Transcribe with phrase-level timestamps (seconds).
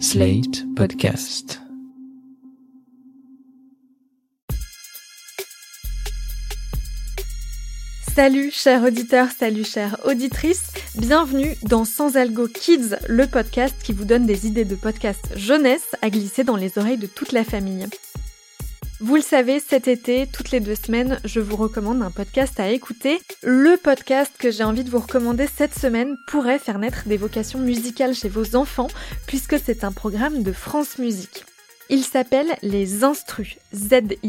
[0.00, 1.60] Slate Podcast.
[8.14, 14.04] Salut chers auditeurs, salut chères auditrices, bienvenue dans Sans Algo Kids, le podcast qui vous
[14.04, 17.86] donne des idées de podcast jeunesse à glisser dans les oreilles de toute la famille.
[19.00, 22.70] Vous le savez, cet été, toutes les deux semaines, je vous recommande un podcast à
[22.70, 23.20] écouter.
[23.42, 27.58] Le podcast que j'ai envie de vous recommander cette semaine pourrait faire naître des vocations
[27.58, 28.86] musicales chez vos enfants,
[29.26, 31.44] puisque c'est un programme de France Musique.
[31.90, 34.22] Il s'appelle Les Instrus, Z-I-N-S-T-R-U.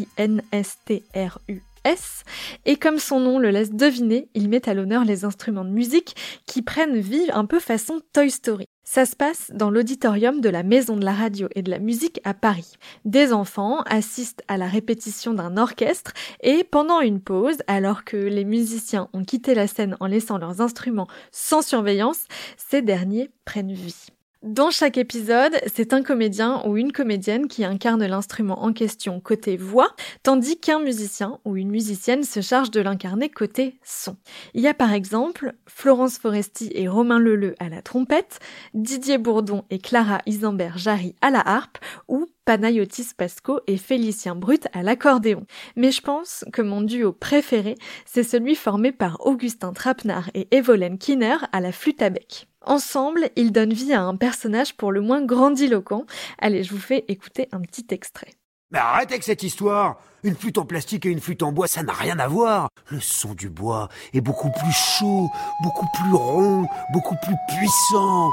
[1.83, 2.23] S,
[2.65, 6.15] et comme son nom le laisse deviner, il met à l'honneur les instruments de musique
[6.47, 8.65] qui prennent vie un peu façon Toy Story.
[8.87, 12.21] Ça se passe dans l'auditorium de la Maison de la Radio et de la Musique
[12.23, 12.73] à Paris.
[13.03, 18.45] Des enfants assistent à la répétition d'un orchestre et pendant une pause, alors que les
[18.45, 22.27] musiciens ont quitté la scène en laissant leurs instruments sans surveillance,
[22.57, 24.14] ces derniers prennent vie.
[24.45, 29.57] Dans chaque épisode, c'est un comédien ou une comédienne qui incarne l'instrument en question côté
[29.57, 34.17] voix, tandis qu'un musicien ou une musicienne se charge de l'incarner côté son.
[34.53, 38.37] Il y a par exemple Florence Foresti et Romain Leleu à la trompette,
[38.75, 44.83] Didier Bourdon et Clara Isambert-Jarry à la harpe, ou Panayotis Pasco et Félicien Brut à
[44.83, 45.47] l'accordéon.
[45.75, 47.73] Mais je pense que mon duo préféré,
[48.05, 52.47] c'est celui formé par Augustin Trapenard et Evolène Kinner à la flûte à bec.
[52.65, 56.05] Ensemble, ils donnent vie à un personnage pour le moins grandiloquent.
[56.39, 58.33] Allez, je vous fais écouter un petit extrait.
[58.71, 61.83] Mais arrête avec cette histoire Une flûte en plastique et une flûte en bois, ça
[61.83, 65.29] n'a rien à voir Le son du bois est beaucoup plus chaud,
[65.61, 68.31] beaucoup plus rond, beaucoup plus puissant.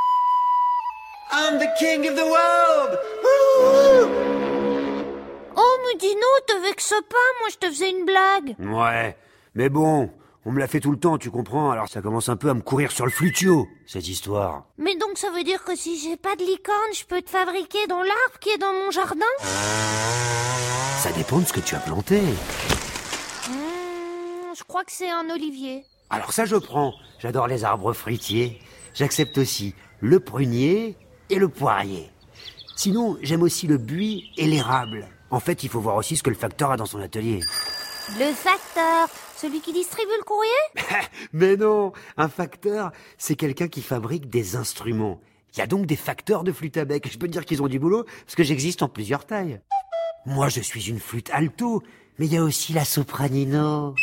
[1.32, 2.98] I'm the king of the world
[5.54, 5.82] Oh,
[6.46, 8.56] te vexe pas, moi je te faisais une blague.
[8.58, 9.16] Ouais,
[9.54, 10.10] mais bon,
[10.44, 12.54] on me l'a fait tout le temps, tu comprends, alors ça commence un peu à
[12.54, 14.64] me courir sur le flutio, cette histoire.
[14.78, 17.86] Mais donc ça veut dire que si j'ai pas de licorne, je peux te fabriquer
[17.88, 19.24] dans l'arbre qui est dans mon jardin?
[20.98, 22.20] Ça dépend de ce que tu as planté.
[23.48, 25.84] Hmm, Je crois que c'est un olivier.
[26.10, 28.58] Alors ça je prends, j'adore les arbres fruitiers.
[28.94, 30.96] J'accepte aussi le prunier
[31.30, 32.10] et le poirier.
[32.76, 35.06] Sinon, j'aime aussi le buis et l'érable.
[35.30, 37.40] En fait, il faut voir aussi ce que le facteur a dans son atelier.
[38.08, 40.50] Le facteur, celui qui distribue le courrier
[41.32, 45.20] Mais non, un facteur, c'est quelqu'un qui fabrique des instruments.
[45.54, 47.08] Il y a donc des facteurs de flûte à bec.
[47.10, 49.60] Je peux te dire qu'ils ont du boulot, parce que j'existe en plusieurs tailles.
[50.26, 51.82] Moi, je suis une flûte alto,
[52.18, 53.94] mais il y a aussi la sopranino,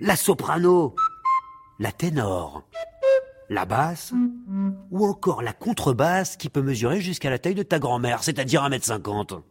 [0.00, 0.96] la soprano,
[1.78, 2.64] la ténor,
[3.50, 4.14] la basse,
[4.90, 9.42] ou encore la contrebasse qui peut mesurer jusqu'à la taille de ta grand-mère, c'est-à-dire 1m50.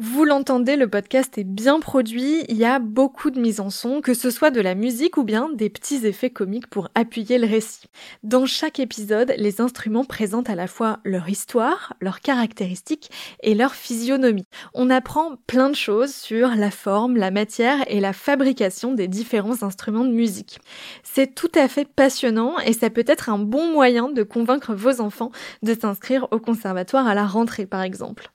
[0.00, 4.00] Vous l'entendez, le podcast est bien produit, il y a beaucoup de mise en son,
[4.00, 7.46] que ce soit de la musique ou bien des petits effets comiques pour appuyer le
[7.46, 7.86] récit.
[8.24, 13.08] Dans chaque épisode, les instruments présentent à la fois leur histoire, leurs caractéristiques
[13.44, 14.48] et leur physionomie.
[14.74, 19.62] On apprend plein de choses sur la forme, la matière et la fabrication des différents
[19.62, 20.58] instruments de musique.
[21.04, 25.00] C'est tout à fait passionnant et ça peut être un bon moyen de convaincre vos
[25.00, 25.30] enfants
[25.62, 28.33] de s'inscrire au conservatoire à la rentrée par exemple.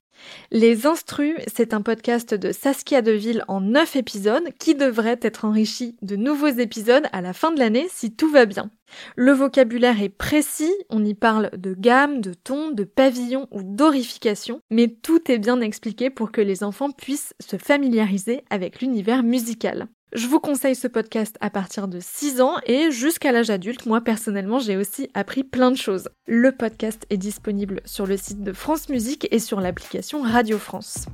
[0.52, 5.96] Les Instrus, c'est un podcast de Saskia Deville en 9 épisodes qui devrait être enrichi
[6.02, 8.72] de nouveaux épisodes à la fin de l'année si tout va bien.
[9.16, 14.62] Le vocabulaire est précis, on y parle de gamme, de ton, de pavillon ou d'orification,
[14.69, 19.88] mais tout est bien expliqué pour que les enfants puissent se familiariser avec l'univers musical.
[20.12, 23.86] Je vous conseille ce podcast à partir de 6 ans et jusqu'à l'âge adulte.
[23.86, 26.09] Moi personnellement, j'ai aussi appris plein de choses.
[26.25, 31.06] Le podcast est disponible sur le site de France Musique et sur l'application Radio France.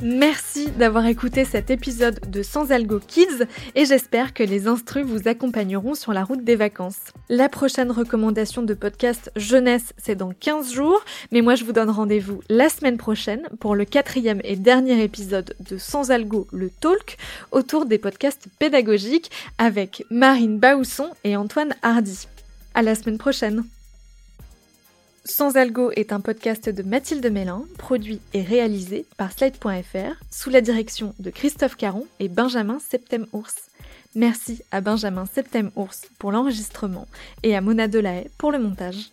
[0.00, 5.26] Merci d'avoir écouté cet épisode de Sans Algo Kids et j'espère que les instrus vous
[5.26, 7.12] accompagneront sur la route des vacances.
[7.28, 11.90] La prochaine recommandation de podcast jeunesse, c'est dans 15 jours, mais moi je vous donne
[11.90, 17.16] rendez-vous la semaine prochaine pour le quatrième et dernier épisode de Sans Algo, le talk,
[17.50, 22.28] autour des podcasts pédagogiques avec Marine Baousson et Antoine Hardy.
[22.72, 23.64] À la semaine prochaine!
[25.24, 30.60] Sans Algo est un podcast de Mathilde Mélin, produit et réalisé par Slide.fr, sous la
[30.60, 33.54] direction de Christophe Caron et Benjamin Septem-Ours.
[34.14, 37.06] Merci à Benjamin Septem-Ours pour l'enregistrement
[37.42, 39.10] et à Mona Delahaye pour le montage.